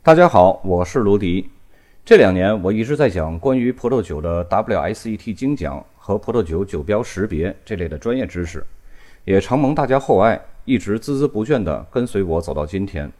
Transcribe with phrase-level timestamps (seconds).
[0.00, 1.50] 大家好，我是卢迪。
[2.04, 8.64] 这两年我一直在讲关于葡萄酒的 WSET 精讲和葡萄酒酒标识别这类的专业知识，
[9.24, 13.10] 也承蒙大家厚爱，一直孜孜不倦地跟随我走到今天。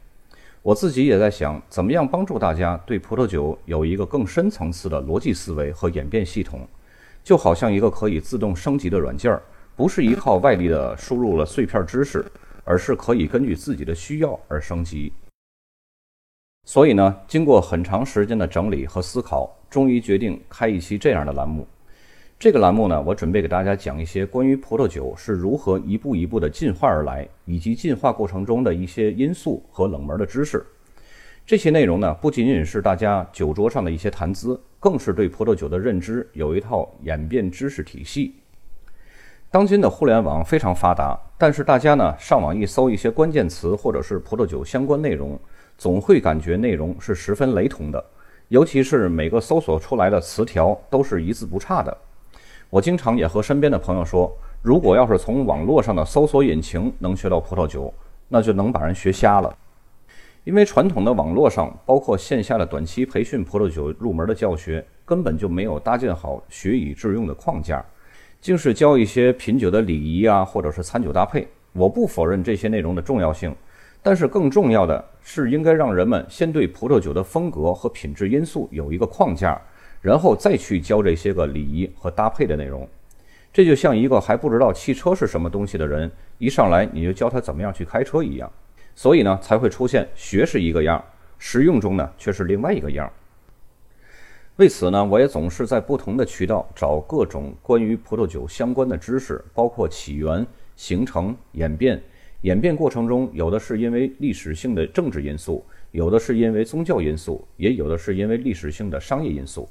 [0.63, 6.65] 我自己也在想，怎么样帮助大家对葡萄酒有一个更深层次的逻辑思维和演变系统，
[7.23, 9.43] 就好像一个可以自动升级的软件儿，
[9.75, 12.25] 不是依靠外力的输入了碎片知识，
[12.63, 15.11] 而是可以根据自己的需要而升级。
[16.69, 21.67] 所以呢，经过很长时间的整理和思考，终于决定开一期这样的栏目。
[22.37, 30.63] 这个栏目呢，我准备给大家讲一些关于葡萄酒是如何一步一步的进化而来，以及进化过程中的一些因素和冷门的知识。
[31.43, 38.35] 这些内容呢，不仅仅是大家酒桌上的一些谈资，更是对葡萄酒的认知有一套演变知识体系。
[39.49, 45.39] 当今的互联网非常发达，但是大家呢，上网一搜一些关键词或者是葡萄酒相关内容。
[45.79, 48.03] 总会感觉内容是十分雷同的，
[48.49, 51.97] 尤其是每个搜索出来的词条都是一字不差的。
[52.69, 54.29] 我经常也和身边的朋友说，
[54.61, 57.93] 如果要是从网络上的搜索引擎能学到葡萄酒，
[58.27, 59.55] 那就能把人学瞎了。
[60.43, 67.81] 因为传统的网络上，包括线下的短期培训葡萄酒入门的教学，根本就没有搭建好学以致用的框架，
[68.41, 71.47] 竟是教一些品酒的礼仪啊，或者是餐酒搭配。
[71.71, 73.55] 我不否认这些内容的重要性。
[74.01, 79.61] 但是更重要的是，应该让人们先对葡萄酒的风格和品质因素有一个框架，
[80.01, 82.87] 然后再去教这些个礼仪和搭配的内容。
[83.51, 88.49] 这就像一个还不知道汽车是什么东西的人，一上来你就教他怎么样去开车一样。
[88.95, 91.03] 所以呢，才会出现学是一个样，
[91.37, 93.11] 实用中呢却是另外一个样。
[94.55, 102.01] 为此呢，我也总是在不同的渠道找各种关于葡萄酒相关的知识，包括起源、形成、演变。
[102.41, 109.67] 演变过程中，有的是因为历史性的政治因素，有的是因为宗教因素，也有的是因为历史性的商业因素。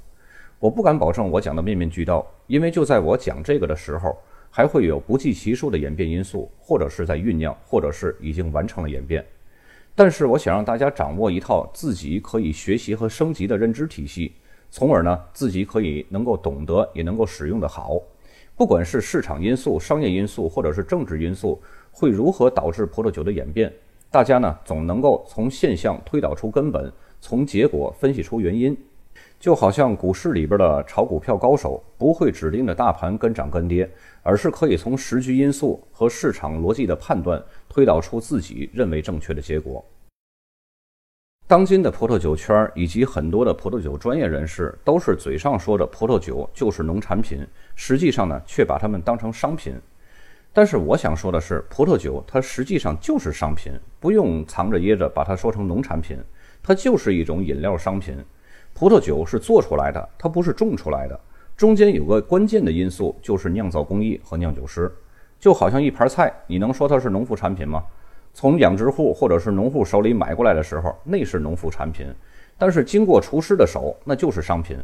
[0.59, 4.19] 我不敢保证我讲的面面俱到，因为就在我讲这个的时候，
[4.51, 9.25] 还会有不计其数的演变因素，或者是在酝酿，或者是已经完成了演变。
[9.95, 14.35] 但是，我想让大家掌握一套自己可以学习和升级的认知体系，
[14.71, 17.99] 从而呢，自己可以能够懂得，也能够使用的好。
[18.55, 21.59] 不管是市场因素、商业因素，或者是政治因素。
[21.99, 23.73] 会如何导致葡萄酒的演变？
[24.09, 28.77] 大家呢总能够从现象推导出根本，从结果分析出原因。
[29.41, 33.91] 就好像股市里边的炒股票高手，不会指定着大盘跟涨跟跌，
[34.23, 39.85] 而是可以从时局因素和市场逻辑的判断，推导出自己认为正确的结果。
[41.49, 47.45] 当今的葡萄酒圈以及很多的葡萄酒专业人士，都是嘴上说着葡萄酒就是农产品，
[47.75, 49.75] 实际上呢却把它们当成商品。
[50.53, 56.19] 但是我想说的是，葡萄酒它实际上就是商品，不用藏着掖着把它说成农产品，
[56.63, 58.17] 它就是一种饮料商品。
[58.75, 61.19] 葡萄酒是做出来的，它不是种出来的，
[61.57, 64.93] 中间有个关键的因素就是酿造工艺和酿酒师。
[65.39, 67.85] 就好像一盘菜，你能说它是农副产品吗？
[68.35, 72.07] 从养殖户或者是农户手里买过来的时候，那是农副产品，
[72.57, 74.77] 但是经过厨师的手，那就是商品。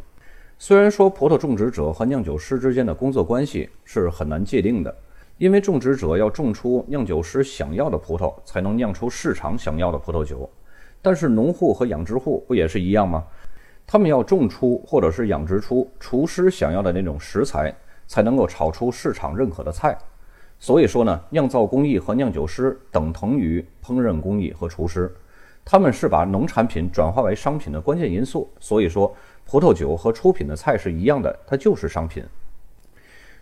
[0.59, 4.97] 虽然说葡萄种植者和酿酒师之间的工作关系是很难界定的。
[5.39, 10.49] 因为种植者要种出酿酒师想要的葡萄，才能酿出市场想要的葡萄酒。
[11.03, 13.25] 但是农户和养殖户不也是一样吗？
[13.87, 17.75] 他们要种出或者是养殖出厨师想要的那种食材，
[18.07, 19.99] 才能够炒出市场认可的菜。
[20.61, 25.13] 所以说呢，酿造工艺和酿酒师等同于烹饪工艺和厨师，
[25.65, 28.49] 他们是把农产品转化为商品的关键因素。
[28.61, 29.15] 所以说，
[29.45, 32.25] 葡萄酒和出品的菜是一样的，它就是商品。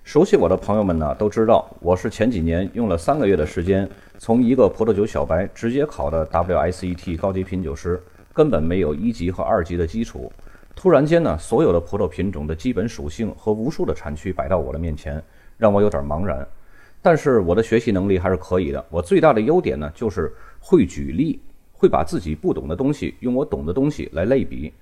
[0.04, 8.02] 熟悉我的朋友们呢，都知道我是前几年用了三个月的时间，从一个葡萄酒小白直接考的 WSET 高级品酒师，
[8.32, 10.30] 根本没有一级和二级的基础。
[10.74, 15.22] 突然间呢，所有的葡萄品种的基本属性和无数的产区摆到我的面前，
[15.56, 16.46] 让我有点茫然。
[17.00, 18.84] 但是我的学习能力还是可以的。
[18.90, 21.40] 我最大的优点呢，就是会举例，
[21.72, 24.72] 会把自己不懂的东西用我懂的东西来类比。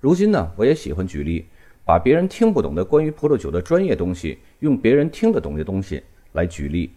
[0.00, 1.46] 如今呢，我也喜欢举例。
[1.86, 6.02] 把别人听不懂的关于葡萄酒的专业东西，用别人听得懂的东西
[6.32, 6.90] 来举例，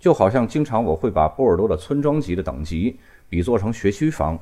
[0.00, 2.98] 就好像经常我会把波尔多的村庄级的等级
[3.28, 4.36] 比作成学区房，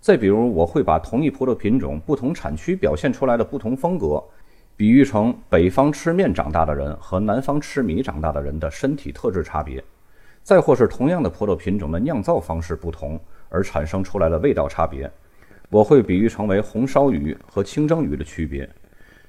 [0.00, 4.20] 再比如我会把同一葡萄品种不同产区表现出来的不同风格，
[4.76, 9.80] 比喻成北方吃面长大的人和南方吃米长大的人的身体特质差别，
[10.42, 13.16] 再或是同样的葡萄品种的酿造方式不同
[13.48, 15.08] 而产生出来的味道差别，
[15.70, 18.68] 我会比喻成为红烧鱼和清蒸鱼的区别。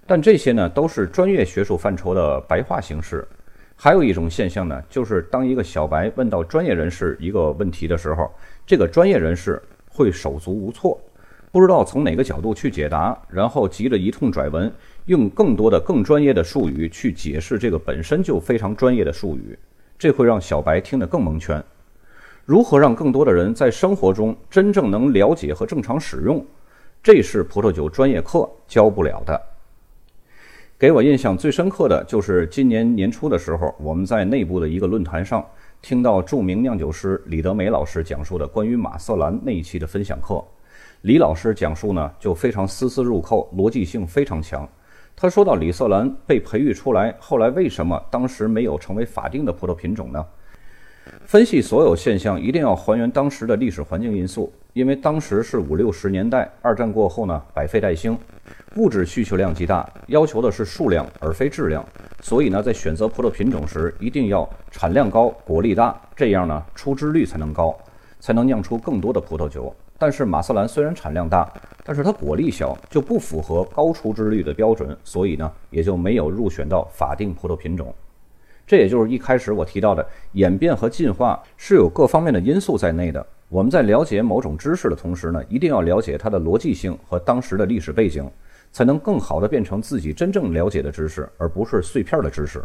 [0.08, 3.28] 但这些呢，都是专业学术范畴的白话形式。
[3.76, 8.32] 还有一种现象呢，就是当一个小白问到专业人士一个问题的时候，
[8.66, 11.00] 这个专业人士会手足无措，
[11.52, 14.72] 不知道从哪个角度去解答，然后急着一通拽文，
[15.06, 19.60] 用更多的、更专业的术语去解释这个本身就非常专业的术语，
[20.00, 21.64] 这会让小白听得更蒙圈。
[22.46, 26.44] 如何让更多的人在生活中真正能了解和正常使用，
[27.04, 29.40] 这是葡萄酒专业课教不了的。
[30.80, 35.44] 给我印象最深刻的就是今年年初的时候，我们在内部的一个论坛上，
[35.82, 40.40] 听到著名酿酒师李德梅老师讲述的关于马瑟兰那一期的分享课。
[41.02, 44.70] 李老师讲述呢，就非常丝丝入扣，逻辑性非常强。
[45.16, 50.24] 他说到李瑟兰被培育出来，后来为什么当时没有成为法定的葡萄品种呢？
[51.26, 58.18] 分析所有现象，一定要还原当时的历史环境因素，因为当时是五六十年代，二战过后呢，百废待兴。
[58.76, 61.84] 物质需求量极大，要求的是数量而非质量，
[62.22, 67.76] 所以呢，在选择葡萄品种时，一定要产量高、果粒大，这样呢，出汁率才能高，
[68.20, 69.76] 才能酿出更多的葡萄酒。
[69.98, 71.52] 但是马瑟兰虽然产量大，
[71.84, 77.94] 但是它果粒小，就不符合高出汁率的标准，所以呢，也就没有入选到法定葡萄品种。
[78.68, 83.26] 这也就是一开始我提到的演变和进化是有各方面的因素在内的。
[83.50, 88.30] 我们在了解某种知识的同时呢，一定要了解它的逻辑性和当时的历史背景。
[88.70, 92.64] 才能更好地变成自己真正了解的知识，而不是碎片的知识。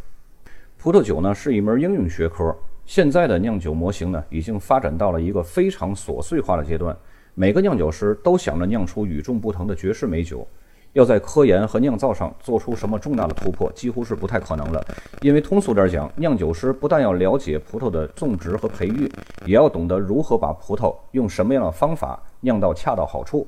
[0.76, 6.94] 葡萄酒呢是一门应用学科，现在的酿酒模型呢已经发展到了一个非常琐碎化的阶段。
[7.34, 10.46] 每个酿酒师都想着酿出与众不同的绝世美酒，
[10.92, 14.84] 要在科研和酿造上做出什么重大的突破，几乎是不太可能了。
[15.20, 19.10] 因为通俗点讲，酿酒师不但要了解葡萄的种植和培育，
[19.46, 23.46] 也要懂得如何把葡萄用什么样的方法酿到恰到好处。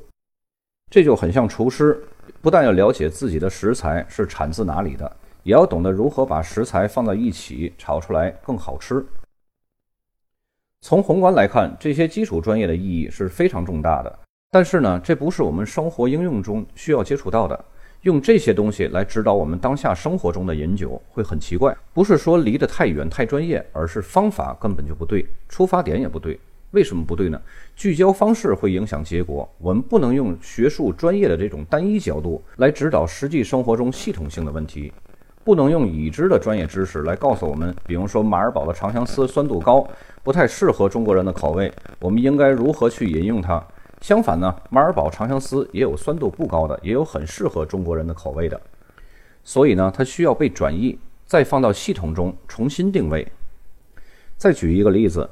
[0.91, 2.03] 这就很像厨师。
[2.41, 9.05] 不但要了解自己的食材是产自哪里的，也要懂得如何把食材放在一起炒出来更好吃。
[10.81, 14.19] 从宏观来看，这些基础专业的意义是非常重大的。
[14.55, 17.65] 但是呢，这不是我们生活应用中需要接触到的。
[18.03, 21.77] 用这些东西来指导我们当下生活中的饮酒会很奇怪。
[21.93, 26.39] 不是说离得太远太专业，而是方法根本就不对，出发点也不对。
[26.71, 27.43] 为什么不对呢？
[27.75, 29.49] 聚焦方式会影响结果。
[29.59, 34.93] 我们不能用学术专业的这种单一角度来指导实际生活中系统性的问题，
[35.43, 39.85] 不能用已知的专业知识来告诉我们，比如说马尔堡的长相思酸度高，
[40.23, 43.61] 不太适合中国人的口味，我们应该如何去饮用它？
[44.05, 48.61] 相反呢，马尔堡长相思也有酸度不高的，也有很适合中国人的口味的。
[49.43, 53.27] 所以呢，它需要被转移，再放到系统中重新定位。
[54.37, 55.27] 再举一个例子。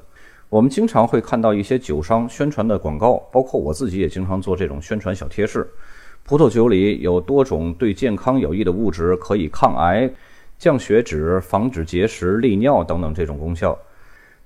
[0.48, 5.68] 我们经常会看到一些酒商宣传的广告，包括我自己也经常做这种宣传小贴士。
[6.24, 10.10] 葡萄酒里有多种对健康有益的物质，可以抗癌、
[10.58, 13.78] 降血脂、防止结石、利尿等等这种功效。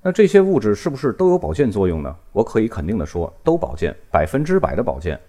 [0.07, 2.15] 那这些物质是不是都有保健作用呢？
[2.31, 5.19] 我可以肯定的说，都保健，百分之百的保健。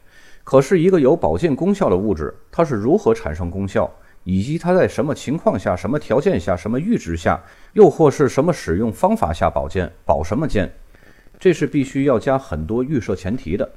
[0.45, 3.93] 可是，一个有保健功效的物质，它是如何产生功效？
[4.23, 7.43] 以及它在什么情况下、什么条件下、什么阈值下，
[7.73, 10.73] 又或是什么使用方法下保健，保什么健？
[11.41, 13.69] 这是必须要加很多预设前提的。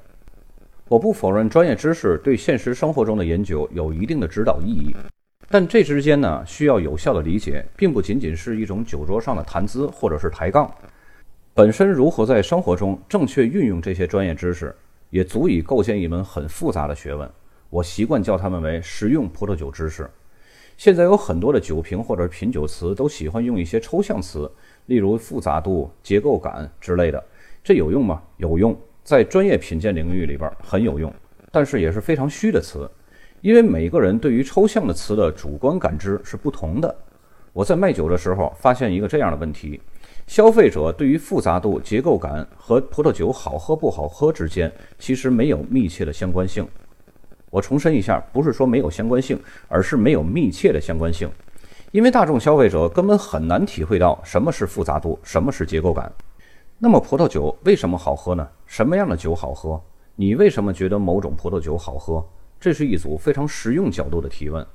[0.88, 4.96] 我不否认专业知识对现实生活中的研究有一定的指导意义，
[5.50, 10.72] 但这之间呢，需要有效的理解，并不仅仅是一种酒桌上的谈资或者是抬杠。
[11.62, 14.76] 本身如何在生活中正确运用这些专业知识，
[15.12, 17.30] 也足以构建一门很复杂的学问。
[17.70, 20.10] 我习惯叫他们为实用葡萄酒知识。
[20.76, 24.52] 现在有很多的酒评或者品酒词都喜欢用一些抽象词，
[24.88, 27.24] 例如复杂度、结构感之类的，
[27.64, 28.24] 这有用吗？
[28.38, 31.14] 有用，在专业品鉴领域里边很有用，
[31.52, 32.90] 但是也是非常虚的词，
[33.42, 36.96] 因为每个人对于抽象的词的主观感知是不同的。
[37.54, 39.80] 我在卖酒的时候发现一个这样的问题：
[40.32, 46.66] 消费者对于复杂度、结构感和葡萄酒好喝不好喝之间其实没有密切的相关性。
[47.50, 51.30] 我重申一下，不是说没有相关性，而是没有密切的相关性。
[51.92, 56.10] 因为大众消费者根本很难体会到什么是复杂度，什么是结构感。
[56.80, 58.48] 那么葡萄酒为什么好喝呢？
[58.66, 59.84] 什么样的酒好喝？
[60.16, 62.26] 你为什么觉得某种葡萄酒好喝？
[62.58, 64.66] 这是一组非常实用角度的提问，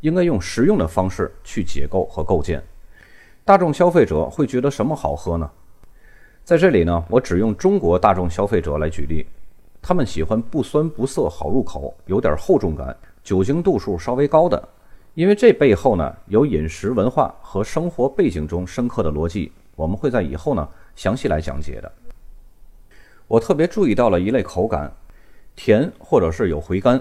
[0.00, 2.60] 应该用实用的方式去解构和构建。
[3.46, 5.50] 大众消费者会觉得什么好喝呢？
[6.44, 9.26] 在这里呢，我只用中国大众消费者来举例。
[9.82, 14.66] 他们喜欢不酸不涩、好入口、有点厚重感、酒精度数稍微高的，
[15.12, 21.92] 因为这背后呢有饮食文化和生活背景中深刻的逻辑，我们会在以后呢详细来讲解的。
[23.28, 24.90] 我特别注意到了一类口感，
[25.54, 26.98] 甜或者是有回甘。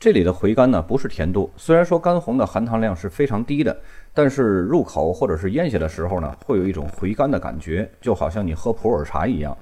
[0.00, 3.78] 这里的回甘呢不是甜度，虽然说干红的含糖量是非常低的，
[4.14, 9.54] 但是入口或者是咽下的时候呢，会有一种回甘的感觉，就好像你喝普洱茶一样。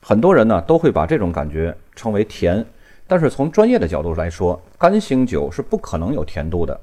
[0.00, 2.64] 很多人呢都会把这种感觉称为甜，
[3.06, 6.80] 但是从专业的角度来说，干型酒是不可能有甜度的。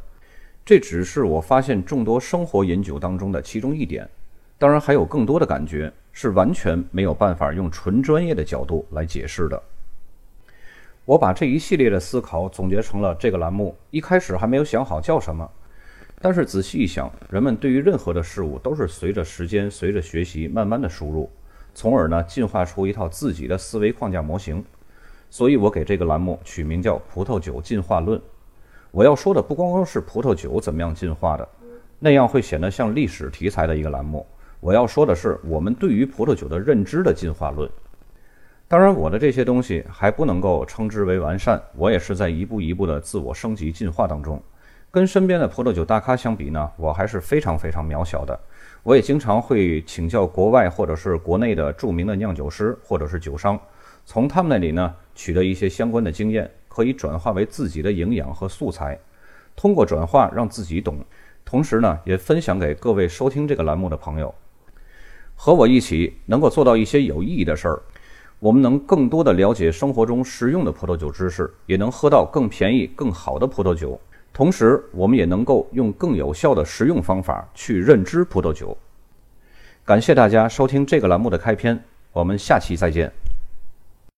[0.63, 4.07] 这只是我发现众多生活饮酒当中的其中一点，
[4.59, 9.59] 当然还有更多的感觉是完全没有办法用纯专业的角度来解释的。
[11.09, 15.49] 我把这一系列的思考总结成了这个栏目，一开始还没有想好叫什么，
[16.21, 21.27] 但是仔细一想，人们对于任何的事物都是随着时间、随着学习慢慢的输入，
[21.73, 24.63] 从而呢进化出一套自己的思维框架模型。
[25.31, 28.19] 所以我给这个栏目取名叫《葡萄酒进化论》。
[28.91, 31.49] 我要说的不光光是葡萄酒怎么样进化的，
[31.97, 34.23] 那样会显得像历史题材的一个栏目。
[34.59, 37.67] 我要说的是我们对于葡萄酒的认知的进化论。
[38.69, 44.39] 当然，我的这些东西还不能够称之为完善，我也是在一步一步的自我升级进化当中。
[44.91, 48.39] 跟身边的葡萄酒大咖相比呢，我还是非常非常渺小的。
[48.83, 53.59] 我也经常会请教国外或者是国内的著名的酿酒师或者是酒商，
[54.05, 58.95] 从他们那里呢取得一些相关的经验，可以转化为自己的营养和素材。
[59.55, 61.03] 通过转化让自己懂，
[61.43, 64.31] 同时呢也分享给各位收听这个栏目的朋友，
[65.33, 67.81] 和我一起能够做到一些有意义的事儿。
[68.39, 73.99] 我们能更多的了解生活中实用的葡萄酒知识，也能喝到更便宜、更好的葡萄酒。
[74.31, 78.77] 同时，我们也能够用更有效的实用方法去认知葡萄酒。
[79.83, 83.11] 感谢大家收听这个栏目的开篇，我们下期再见。